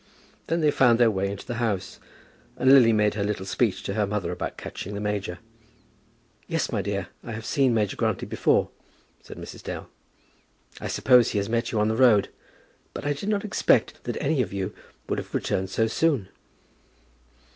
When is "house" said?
1.61-1.99